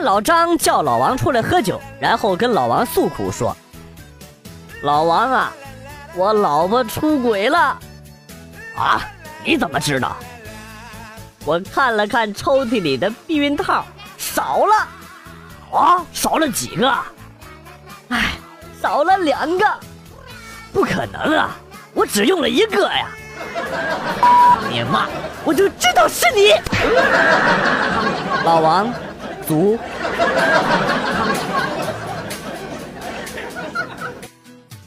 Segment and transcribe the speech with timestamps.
[0.00, 3.56] 老张叫老王出来喝酒，然后跟老王诉苦说
[4.82, 5.52] ：“老王啊，
[6.14, 7.78] 我老婆出轨了。”
[8.76, 9.00] 啊？
[9.44, 10.16] 你怎么知道？
[11.44, 13.84] 我看了看抽屉里的避孕套，
[14.18, 15.78] 少了。
[15.78, 16.04] 啊？
[16.12, 16.92] 少了几个？
[18.08, 18.32] 哎，
[18.82, 19.66] 少了两个。
[20.72, 21.56] 不可能啊！
[21.94, 23.08] 我只用了一个呀。
[24.70, 25.08] 你妈！
[25.44, 26.52] 我就知道是你，
[28.44, 28.92] 老王。
[29.50, 29.76] 足。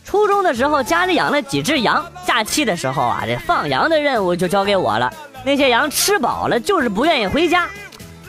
[0.05, 2.05] 初中的时候，家里养了几只羊。
[2.25, 5.11] 假期的时候啊，这放羊的任务就交给我了。
[5.43, 7.67] 那些羊吃饱了，就是不愿意回家，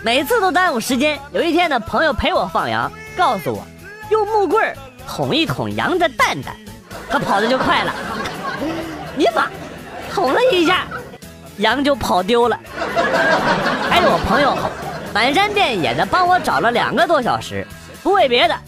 [0.02, 1.16] 每次都耽误时间。
[1.30, 3.64] 有一天呢，朋友陪我放羊，告诉我
[4.10, 4.76] 用木棍
[5.06, 6.56] 捅一捅羊的蛋蛋，
[7.08, 7.92] 它跑的就快了。
[9.14, 9.46] 你妈，
[10.12, 10.86] 捅了一下，
[11.58, 12.58] 羊就跑丢了。
[13.88, 14.58] 还有我朋友。
[15.14, 17.64] 满山遍野的帮我找了两个多小时，
[18.02, 18.58] 不为别的，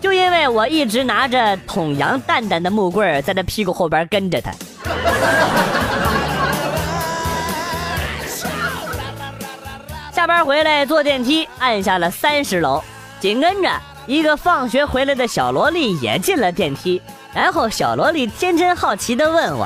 [0.00, 4.50] 就因为我一直拿着捅羊蛋蛋的木棍在他屁股后边跟着他。
[10.10, 12.82] 下班回来坐电梯，按下了三十楼，
[13.20, 13.70] 紧跟着
[14.08, 17.00] 一个放学回来的小萝莉也进了电梯，
[17.32, 19.62] 然后小萝莉天真好奇的问我：“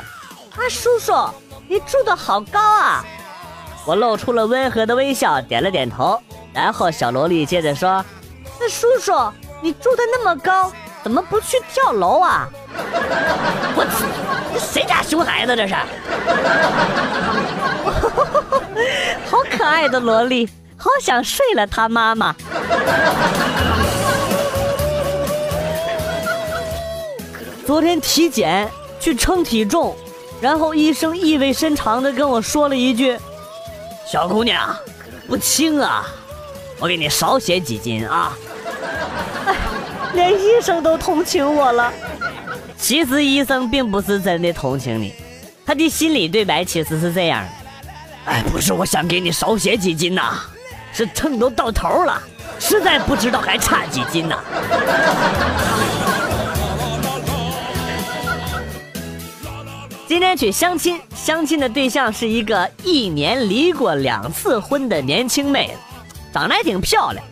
[0.54, 1.14] 啊，叔叔，
[1.66, 3.02] 你住的好高啊？”
[3.86, 6.20] 我露出了温和的微笑，点了点头。
[6.56, 8.02] 然后小萝莉接着说
[8.58, 9.12] ：“那叔叔，
[9.60, 10.72] 你住的那么高，
[11.04, 12.48] 怎么不去跳楼啊？”
[13.76, 13.84] 我
[14.54, 15.74] 这谁家熊孩子这是？
[19.30, 20.48] 好可爱的萝莉，
[20.78, 22.34] 好想睡了他妈妈。
[27.66, 28.66] 昨天体检
[28.98, 29.94] 去称体重，
[30.40, 33.18] 然后医生意味深长的跟我说了一句。
[34.06, 34.74] 小姑娘，
[35.26, 36.06] 不轻啊，
[36.78, 38.36] 我给你少写几斤啊！
[39.46, 39.54] 哎，
[40.14, 41.92] 连医生都同情我了。
[42.76, 45.14] 其实医生并不是真的同情你，
[45.64, 47.48] 他的心理对白其实是这样的：
[48.26, 50.34] 哎，不是我想给你少写几斤呐，
[50.92, 52.22] 是秤都到头了，
[52.58, 54.36] 实在不知道还差几斤呢。
[60.06, 65.74] 今天去相亲，相亲的对象是一个一年离过两次婚的年轻妹子，
[66.36, 67.24] 长得还挺漂亮。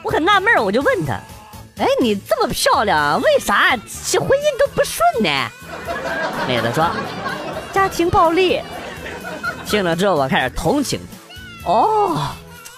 [0.00, 1.14] 我很纳闷，我就问他
[1.82, 3.76] ：“哎，你这么漂亮，为啥
[4.08, 5.28] 这婚姻都不顺呢？”
[6.46, 6.88] 妹子说
[7.74, 8.62] ：“家庭暴力。”
[9.66, 11.00] 听了之后，我开始同情
[11.64, 11.72] 她。
[11.72, 12.28] 哦，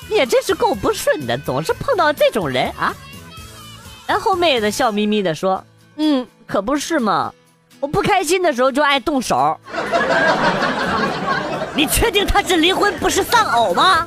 [0.08, 2.94] 你也真是够不顺的，总是碰到这种人啊。
[4.06, 5.62] 然后妹子笑眯眯的说
[5.96, 7.34] ：“嗯，可不是嘛。”
[7.80, 9.60] 我不开心的时候就爱动手。
[11.74, 14.06] 你确定他是离婚不是丧偶吗？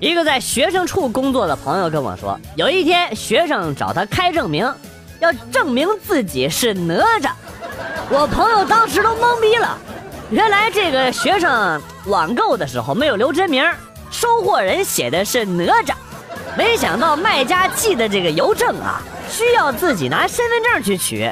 [0.00, 4.72] 一个在学生处工作的朋友跟我说，有一天学生找他开证明，
[5.18, 7.32] 要证明自己是哪吒。
[8.08, 9.76] 我朋友当时都懵逼了，
[10.30, 13.64] 原来这个学生网购的时候没有留真名，
[14.08, 15.94] 收货人写的是哪吒。
[16.56, 21.28] 没想到卖家寄的这个邮政啊，需要自己拿身份证去取。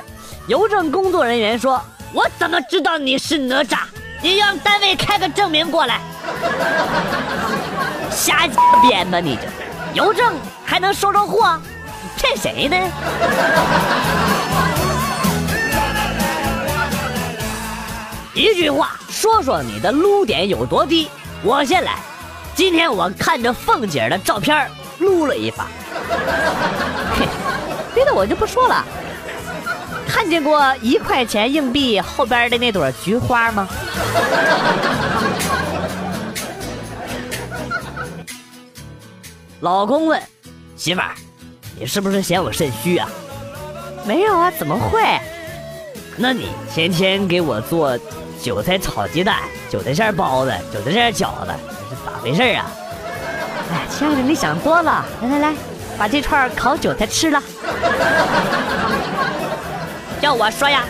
[0.49, 1.81] 邮政工作人员说
[2.13, 3.79] ：“我怎么知道你是哪吒？
[4.23, 6.01] 你让单位开个证明过来。”
[8.17, 8.49] 瞎
[8.81, 9.43] 编吧你这，
[9.93, 10.35] 邮政
[10.65, 11.61] 还能收着货？
[12.17, 12.77] 骗谁呢？
[18.33, 21.11] 一句话说说你的撸点有多低？
[21.43, 21.97] 我先来。
[22.55, 24.67] 今天我看着凤姐的照片
[24.99, 25.67] 撸了一把，
[27.95, 28.83] 别的我就不说了。
[30.09, 33.69] 看见过一块钱硬币后边的那朵菊花吗？
[39.67, 40.23] 老公问
[40.77, 41.11] 媳妇儿
[41.77, 43.09] ：“你是不是嫌我肾虚啊？”
[44.07, 45.03] 没有啊，怎么会？
[46.17, 47.99] 那你天天给我做
[48.41, 51.53] 韭菜炒鸡蛋、韭菜馅包子、韭菜馅饺子，
[51.91, 52.71] 这是咋回事啊？
[53.73, 55.05] 哎，亲爱的，你想多了。
[55.23, 55.53] 来来来，
[55.99, 57.43] 把这串烤韭菜吃了。
[60.23, 60.85] 要我说呀，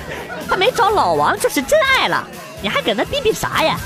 [0.50, 2.28] 他没找老王就是真爱了。
[2.60, 3.78] 你还搁那逼逼啥呀？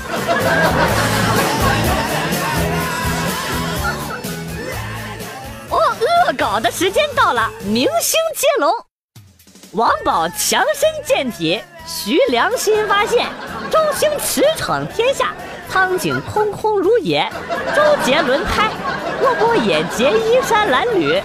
[6.33, 8.71] 搞的时间到了，明星接龙。
[9.73, 13.27] 王宝强身健体，徐良新发现，
[13.69, 15.33] 周星驰闯天下。
[15.69, 17.25] 苍井空空如也，
[17.73, 18.69] 周杰轮胎，
[19.21, 21.21] 波波野结衣衫褴褛，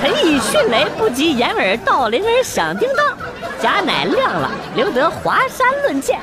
[0.00, 3.18] 陈奕迅雷不及掩耳盗铃儿响叮当，
[3.60, 6.20] 贾乃亮了，留得华山论剑，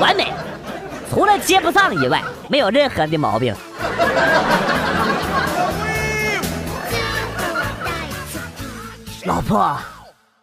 [0.00, 0.32] 完美，
[1.08, 3.54] 除了接不上以外，没有任何的毛病。
[9.24, 9.78] 老婆，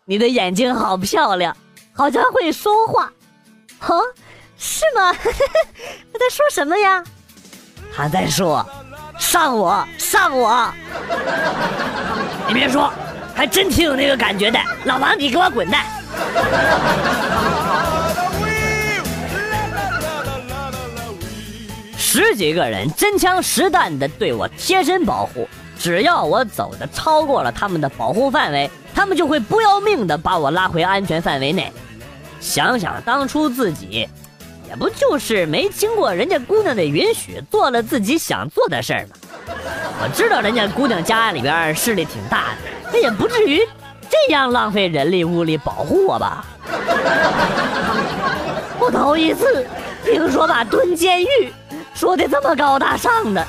[0.05, 1.55] 你的眼睛好漂亮，
[1.93, 3.11] 好像会说话。
[3.87, 4.01] 哦，
[4.57, 5.13] 是吗？
[6.13, 7.03] 他在说什么呀？
[7.93, 8.65] 他在说
[9.19, 10.73] ：“上我，上我！”
[12.47, 12.91] 你别说，
[13.35, 14.59] 还真挺有那个感觉的。
[14.85, 15.85] 老王，你给我滚蛋！
[21.97, 25.47] 十几个人真枪实弹的对我贴身保护，
[25.79, 31.71] 只要我走的超过了他们的保护范围，他们就会不要命的把我拉回安全范围内。
[32.41, 34.07] 想想当初自己，
[34.67, 39.15] 也不就是没经过人家姑娘的允许，做了自己想做的事儿吗？
[40.01, 43.61] 我知道人家姑娘家里边势力挺大的，那也不至于
[44.09, 46.43] 这样浪费人力物力保护我吧？
[48.77, 49.65] 我头一次
[50.03, 51.53] 听说把蹲监狱。
[51.95, 53.45] 说的这么高大上的，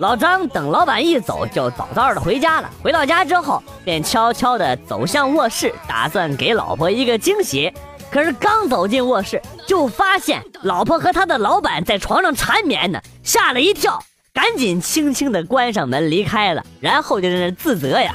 [0.00, 2.70] 老张等老板一走，就早早的回家了。
[2.82, 7.70] 回到家之后，便悄悄的走向卧室，打算给老婆一个惊喜。
[8.10, 14.02] 可是刚走进卧室，就发现老婆和他的老板在床上缠绵呢，吓了一跳，
[14.32, 16.64] 赶紧轻轻的关上门离开了。
[16.80, 18.14] 然后就在那自责呀：“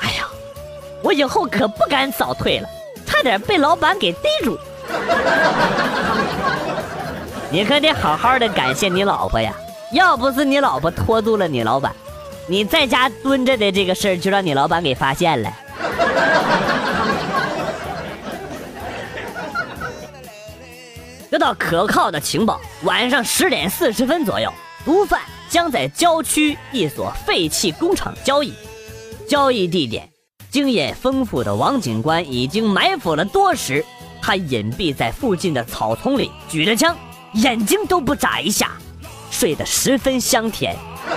[0.00, 0.24] 哎呀，
[1.02, 2.66] 我以后可不敢早退了。”
[3.04, 4.56] 差点被老板给逮住，
[7.52, 9.52] 你可得好好的感谢你老婆呀！
[9.92, 11.94] 要不是你老婆拖住了你老板，
[12.46, 15.50] 你在家蹲着的这个事儿就让你老板给发现了。
[21.30, 24.52] 得到可靠的情报，晚上十点四十分左右，
[24.84, 28.52] 毒贩将在郊区一所废弃工厂交易，
[29.26, 30.08] 交易地点。
[30.50, 33.84] 经验丰富的王警官已经埋伏了多时，
[34.22, 36.96] 他隐蔽在附近的草丛里，举着枪，
[37.34, 38.72] 眼睛都不眨一下，
[39.38, 40.74] 睡得十分香甜。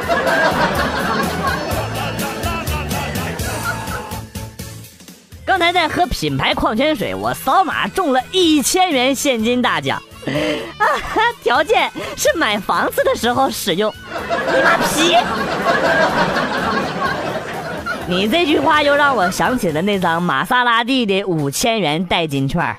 [5.44, 10.00] 刚才在喝品牌矿泉水，我扫码中了一千元现金大奖，
[10.77, 10.85] 啊，
[11.41, 13.91] 条件是买房子的时候使用。
[14.56, 15.18] 你妈皮！
[18.07, 22.77] 你这句话又让我想起了那张玛莎拉蒂的五千元代金券。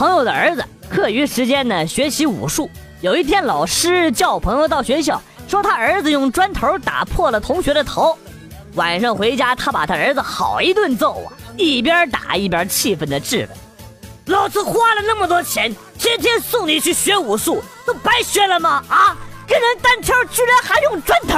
[0.00, 2.70] 朋友的儿子课余时间呢学习武术，
[3.02, 8.16] 有一天老师叫朋友到学校，说他儿子用砖头打破了同学的头。
[8.76, 13.58] 晚上回家，他把他儿子好一顿揍啊，一边打一边气愤的质问
[14.34, 18.82] ：“老子花了那么多钱，天天送你去学武术，都白学了吗？
[18.88, 19.14] 啊！”
[19.46, 21.36] 跟人单挑居然还用砖头！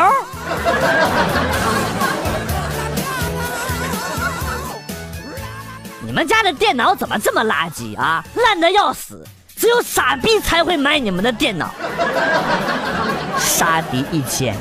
[6.12, 8.22] 你们家的电脑怎么这么垃圾啊？
[8.34, 9.24] 烂的要死！
[9.56, 11.70] 只有傻逼才会买你们的电脑。
[13.38, 14.54] 杀敌一千，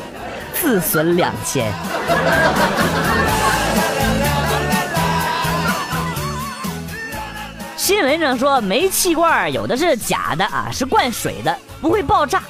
[0.53, 1.69] 自损两千。
[7.75, 12.41] 新闻上说煤气罐有的是假的啊，是灌水的，不会爆炸。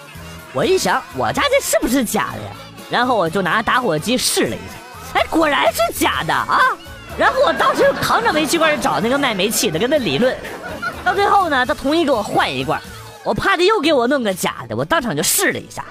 [0.53, 2.51] 我一想，我家这是不是假的呀？
[2.91, 6.62] 然后我就拿打火机试了一下，哎，果然是假的啊！
[7.18, 10.36] 然后我当时就扛着煤气罐去找那个卖煤气的，跟他理论。
[11.03, 12.82] 到最后呢，他同意给我换一罐，
[13.24, 15.84] 我怕他又给我弄个假的，我当场就试了一下，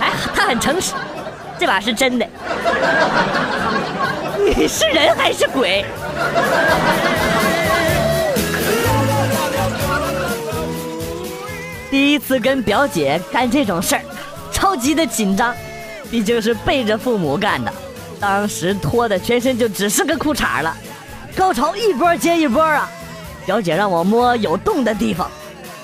[0.00, 0.92] 哎，他很诚实，
[1.58, 2.26] 这把是真的。
[4.38, 5.84] 你是人还是鬼？
[11.90, 14.02] 第一次跟表姐干这种事儿，
[14.50, 15.54] 超级的紧张，
[16.10, 17.72] 毕竟是背着父母干的，
[18.22, 20.72] 当时脱的全身就只是个裤衩了，
[21.34, 22.88] 高潮一波接一波啊！
[23.44, 25.28] 表姐让我摸有洞的地方，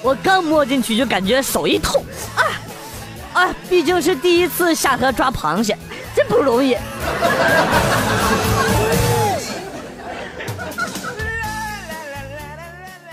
[0.03, 2.01] 我刚摸进去就感觉手一痛，
[2.37, 3.55] 啊啊！
[3.69, 5.77] 毕竟是第一次下河抓螃蟹，
[6.15, 6.77] 真不容易。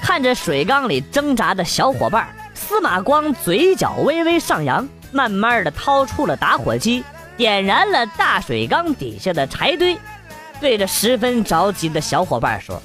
[0.03, 2.27] 看着水缸里挣扎的小伙伴。
[2.53, 7.03] 司马光嘴角微微上扬，慢慢的掏出了打火机，
[7.37, 9.97] 点燃了大水缸底下的柴堆，
[10.61, 12.81] 对着十分着急的小伙伴说：“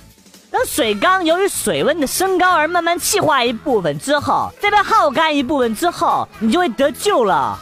[0.50, 7.58] 等水缸由于水温的升高而慢慢气化一部分之后，再被耗干一部分之后，你就会得救了。”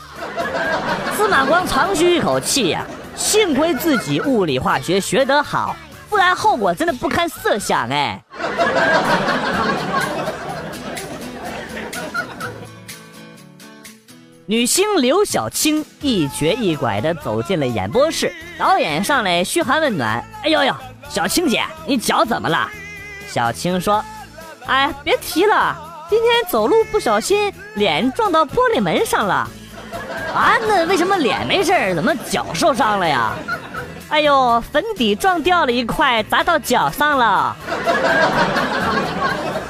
[1.16, 5.76] 司马光长吁一口气呀，幸亏自己物理化学学得好，
[6.09, 8.23] 不然后果真的不堪设想哎。
[14.50, 20.74] 女星刘晓庆一瘸一拐地走进了演播室，导演上来嘘寒问暖：“哎呦呦，
[21.10, 22.66] 小青姐，你脚怎么了？”
[23.30, 24.02] 小青说
[24.64, 25.76] ：“哎，别提了，
[26.08, 29.46] 今天走路不小心脸撞到玻璃门上了。”
[30.34, 33.34] 啊，那为什么脸没事怎么脚受伤了呀？
[34.08, 37.54] 哎呦，粉底撞掉了一块，砸到脚上了。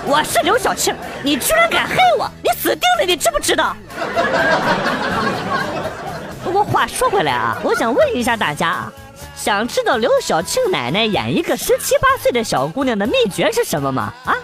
[0.05, 0.95] 我是刘晓庆，
[1.25, 2.31] 你居然敢黑我，
[2.69, 3.75] 死定了，你知不知道？
[6.45, 8.93] 不过话说回来啊，我想问一下大家啊，
[9.35, 14.13] 想知道刘晓庆奶奶演一个十七八岁的小姑娘的秘诀是什么吗？
[14.27, 14.37] 啊，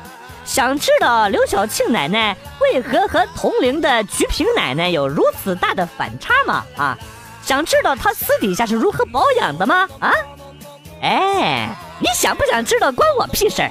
[0.47, 6.65] 想知道刘晓庆奶奶为何和同龄的菊萍奶奶有如此大的反差吗？
[6.79, 6.97] 啊？
[7.43, 9.87] 想知道她私底下是如何保养的吗？
[10.01, 10.11] 啊，
[11.03, 13.71] 哎，你想不想知道关我屁事儿？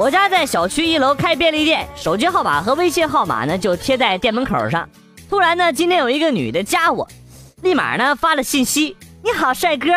[0.00, 4.88] 我家在小区一楼开便利店，手机号码和微信号码呢就贴在店门口上。
[5.28, 7.06] 突然呢，今天有一个女的加我，
[7.60, 9.88] 立马呢发了信息：“你好，帅哥。”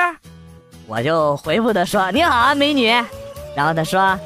[0.88, 2.89] 我就回复她说：“你好啊，美女。”
[3.55, 4.19] 然后她说：“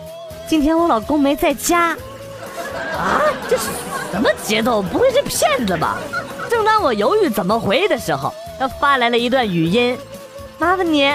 [0.49, 1.89] 今天我老公没在家。”
[2.97, 3.65] 啊，这是
[4.11, 4.81] 什么节奏？
[4.81, 5.99] 不会是骗子吧？
[6.49, 9.95] 正当我犹豫怎么回的时候，他发来了一段语音
[10.57, 11.07] ：“麻烦你，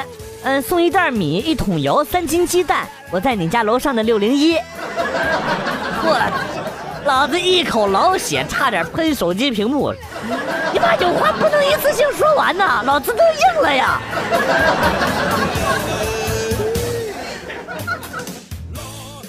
[0.45, 4.57] 嗯，送一袋米、一桶油、三斤鸡蛋，我在你家楼上的六零一。”
[6.05, 6.19] 我，
[7.05, 9.95] 老子一口老血，差点喷手机屏幕。
[10.73, 14.01] 你妈有话不能一次性说完呐，老子都硬了呀！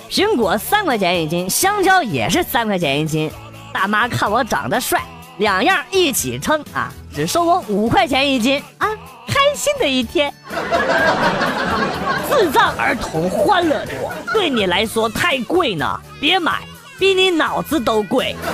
[0.10, 3.30] 苹果三块钱一斤，香蕉也是三块钱一斤。
[3.74, 5.02] 大妈看我长得帅，
[5.38, 8.88] 两样一起称啊，只收我五块钱一斤啊，
[9.28, 10.34] 开心的一天。
[12.30, 16.62] 智障儿童欢乐多，对你来说太贵呢，别买，
[17.00, 18.36] 比你脑子都贵。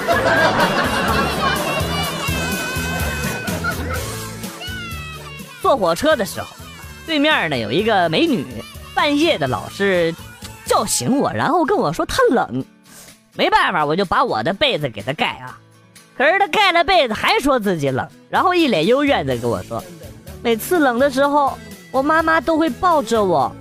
[5.61, 6.47] 坐火车的时候，
[7.05, 8.45] 对面呢有一个美女，
[8.93, 10.13] 半夜的老是。
[10.65, 12.63] 叫醒我，然后跟我说她冷，
[13.33, 15.57] 没办法，我就把我的被子给她盖啊。
[16.15, 19.83] 可是她盖了被子还说自己冷，然后一脸幽怨的跟我说，
[20.43, 21.57] 每次冷的时候，
[21.91, 23.51] 我妈妈都会抱着我。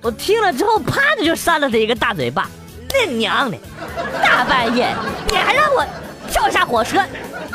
[0.00, 2.48] 我听了之后，啪的就扇了他一个大嘴巴。
[2.92, 3.56] 那娘的，
[4.22, 4.94] 大半夜
[5.28, 5.84] 你还让我
[6.30, 6.96] 跳下火车，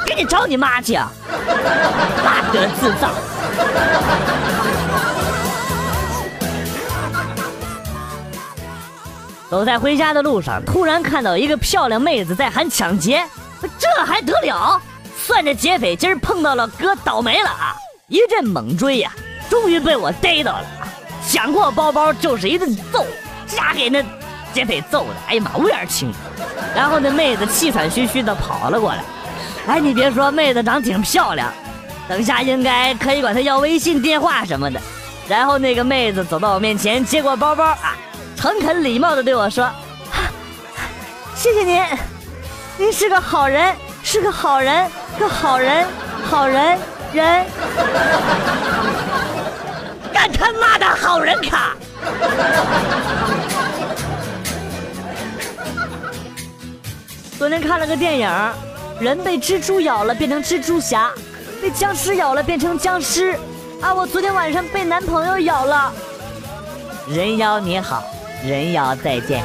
[0.06, 1.12] 赶紧找你妈去啊！
[2.26, 3.12] 拉得智障。
[9.50, 13.24] 走在回家的路上，突然看到一个漂亮妹子在喊抢劫，
[13.62, 14.82] 这还得了？
[15.18, 17.76] 算这劫匪今儿碰到了哥倒霉了啊！
[18.08, 19.12] 一阵猛追呀，
[19.50, 20.66] 终于被我逮到了。
[21.28, 23.06] 抢过包包就是一顿揍，
[23.46, 24.02] 家给那
[24.54, 26.14] 劫匪揍的，哎呀妈，乌眼青。
[26.76, 29.04] 然后那妹子气喘吁吁的跑了过来，
[29.68, 31.52] 哎，你别说，妹子长挺漂亮，
[32.08, 34.80] 等下应该可以管她要微信电话什么的。
[35.28, 37.96] 然后那个妹子走到我面前，接过包包啊。
[38.38, 39.70] 诚恳礼貌的对我说
[41.36, 41.84] ：“谢谢您，
[42.78, 44.90] 您是个好人，是个好人，
[45.20, 45.86] 个好人，
[46.30, 46.78] 好人
[47.12, 47.46] 人，
[50.18, 51.76] 干他妈的好人卡！”
[57.38, 58.28] 昨天看了个电影，
[59.00, 61.12] 人被蜘蛛咬了变成蜘蛛侠，
[61.62, 63.38] 被僵尸咬了变成僵尸，
[63.80, 63.94] 啊！
[63.94, 65.94] 我昨天晚上被男朋友咬了。
[67.08, 68.04] 人妖你好。
[68.44, 69.44] 人妖再见。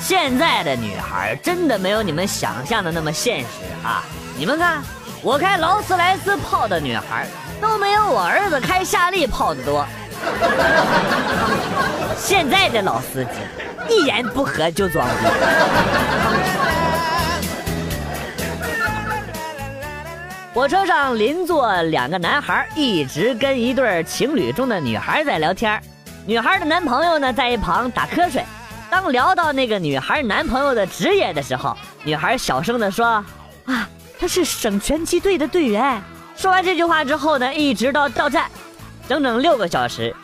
[0.00, 3.46] 现在的女孩真的没有你们想象的那么现实
[3.84, 4.04] 啊！
[4.36, 4.82] 你们看，
[5.24, 7.28] 我开劳斯莱斯泡的女孩
[7.60, 9.86] 都没有我儿子开夏利泡的多。
[12.18, 13.30] 现在的老司机
[13.88, 15.12] 一言不合就装逼。
[20.52, 25.80] 火车上邻座两个男孩，一直跟一对情侣中的女孩在聊天。
[26.26, 28.44] 女孩的男朋友呢，在一旁打瞌睡。
[28.90, 33.24] 当聊到那个女孩男朋友的职业的时候，女孩小声的说
[33.64, 33.88] ：“啊，
[34.22, 36.00] 他是省拳击队的队员。”
[36.38, 38.48] 说完这句话之后呢，一直到到站，
[39.08, 40.14] 整整六个小时，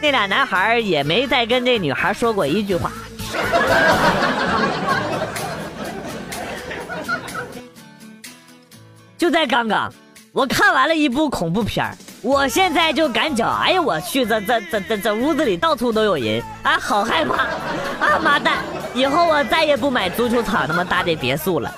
[0.00, 2.92] 那俩男孩也没再跟这女孩说过一句话。
[9.18, 9.92] 就在刚刚，
[10.30, 11.84] 我看完了一部恐怖片
[12.24, 17.42] 我现在就感觉哎呀我去这这这这这屋子里到处都有人啊好害怕。
[18.00, 18.64] 啊妈蛋
[18.94, 21.70] 以后我再也不买足球场那么大的别墅了。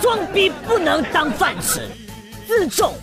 [0.00, 1.86] 装逼不能当饭吃
[2.46, 2.94] 自重。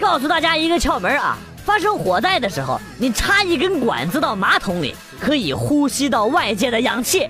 [0.00, 1.36] 告诉大家一个窍门啊
[1.68, 7.28] 发生火灾的时候，你插一根管子到马桶里，可以呼吸到外界的氧气。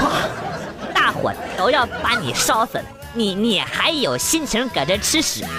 [0.00, 0.12] 哇，
[0.94, 5.44] 大火都要把你烧死了，你你还有心情搁这吃屎？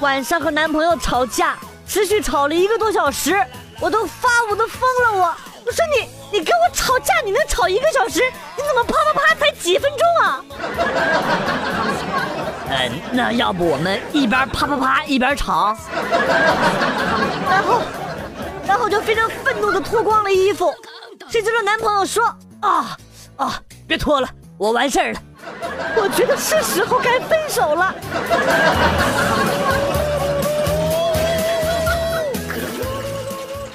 [0.00, 3.40] 晚上和男朋友吵架，持续吵了一个多小时，
[3.78, 5.32] 我都发我都疯了，我
[5.66, 8.20] 我说你你跟我吵架，你能吵一个小时？
[8.56, 10.44] 你怎么啪啪啪才几分钟啊？
[12.68, 15.74] 嗯， 那要不我们一边啪啪啪一边吵？
[17.48, 17.80] 然后
[18.66, 20.74] 然后就非常愤怒的脱光了衣服，
[21.30, 22.22] 谁知道男朋友说
[22.60, 22.98] 啊
[23.36, 24.28] 啊，别脱了，
[24.58, 25.20] 我完事儿了。
[25.96, 27.94] 我觉得是时候该分手了。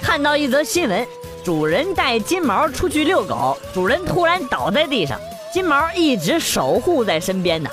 [0.04, 1.08] 看到一则新闻，
[1.44, 5.20] 主人带金毛出去遛狗，主人突然倒在地上，
[5.52, 7.70] 金毛一直守护在身边呢。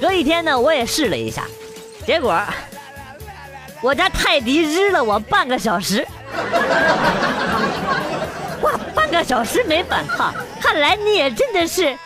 [0.00, 1.44] 隔一天呢，我也试了一下，
[2.04, 2.38] 结果
[3.80, 6.06] 我家泰迪日了我半个小时。
[8.62, 11.96] 哇，半个小时没反抗，看来你也真的是。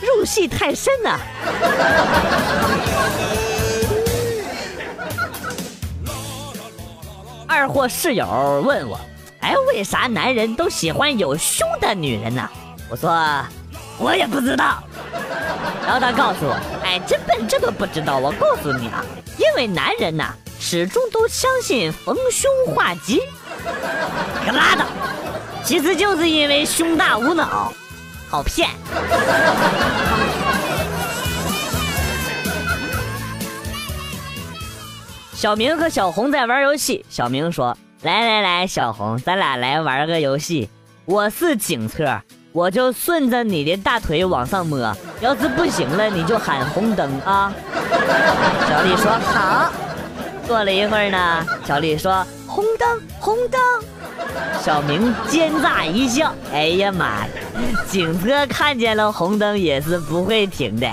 [0.00, 1.18] 入戏太深了。
[7.48, 9.00] 二货室友问我
[9.40, 12.48] ：“哎，为啥男人都喜欢有胸的女人呢？”
[12.90, 13.10] 我说
[13.98, 14.82] ：“我也不知道。”
[15.84, 18.18] 然后他告诉我：“哎，真笨，这个不知道。
[18.18, 19.04] 我告诉你啊，
[19.38, 23.22] 因为男人呐，始终都相信逢凶化吉。”
[24.44, 24.86] 可拉倒，
[25.64, 27.72] 其实就是因为胸大无脑。
[28.30, 28.68] 好骗！
[35.34, 37.04] 小明和小红在玩游戏。
[37.08, 40.70] 小明说：“来来来，小红，咱俩来玩个游戏。
[41.04, 42.20] 我是警车，
[42.52, 44.78] 我就顺着你的大腿往上摸。
[45.20, 47.52] 要是不行了，你就喊红灯啊。”
[48.70, 49.72] 小丽说：“好。”
[50.46, 53.60] 过了一会儿呢，小丽说：“红灯，红灯。”
[54.62, 57.28] 小明奸诈一笑：“哎呀妈呀！
[57.88, 60.86] 警车看见了红灯也是不会停的。”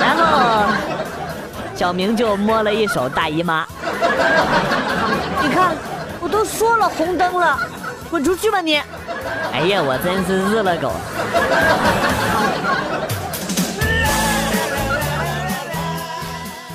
[0.00, 0.64] 然后
[1.76, 3.64] 小明就摸了一手大姨妈。
[5.46, 5.76] 你看，
[6.20, 7.56] 我都说了红灯了，
[8.10, 8.82] 滚出去吧你！
[9.52, 10.90] 哎呀，我真是日了狗。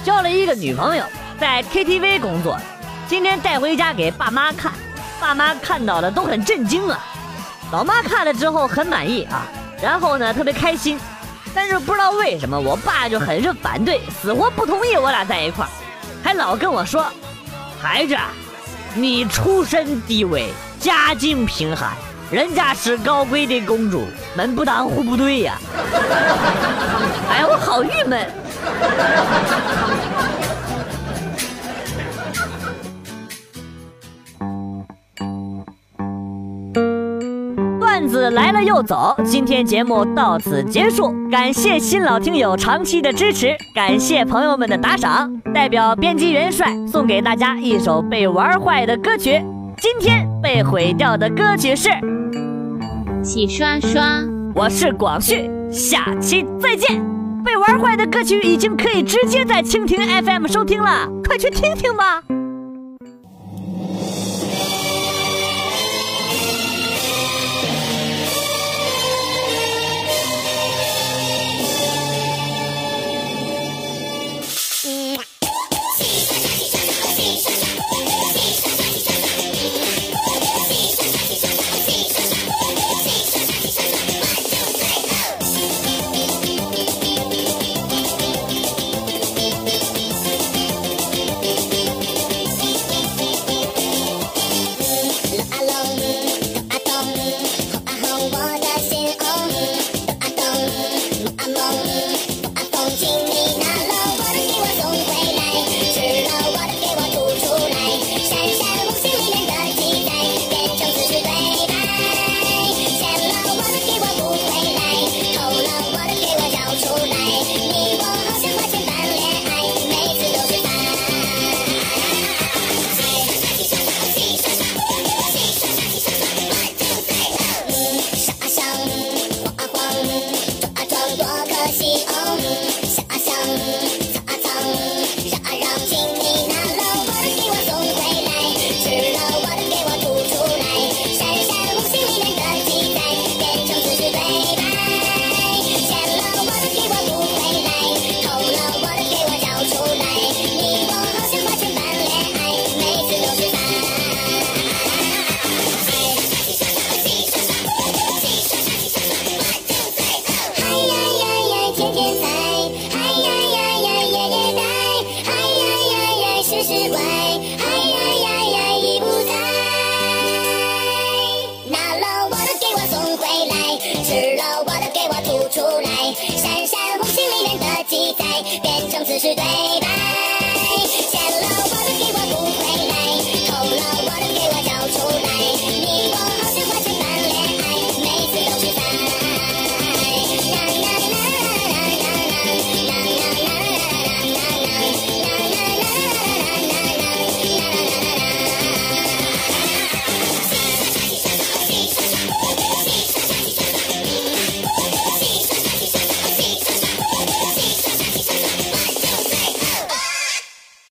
[0.06, 1.04] 交了一个女朋友，
[1.38, 2.58] 在 KTV 工作，
[3.10, 4.72] 今天带回家给爸妈看。
[5.20, 6.98] 爸妈看到了都很震惊啊，
[7.74, 9.48] 老妈看了之后很满意啊，
[9.82, 10.98] 然后呢特别开心，
[11.54, 15.70] 但是不知道为什么我爸就很是反对，死活不同意我俩在一块儿，
[16.24, 17.06] 还老跟我说，
[17.82, 18.18] 孩子，
[18.94, 20.50] 你出身低微，
[20.80, 21.92] 家境贫寒，
[22.30, 25.58] 人家是高贵的公主，门不当户不对呀，
[27.30, 28.30] 哎呀我好郁闷。
[38.32, 45.30] 来了又走，今天节目到此结束，感谢新老听友长期的支持，感谢朋友们的打赏。
[45.54, 49.44] 代表编辑元帅送给大家一首被玩坏的歌曲，
[49.78, 51.90] 今天被毁掉的歌曲是
[53.24, 54.02] 《洗刷刷》。
[54.56, 57.02] 我是广旭，下期再见。
[57.44, 62.24] 被玩坏的歌曲已经可以直接在蜻蜓 FM 收听了，快去听听吧。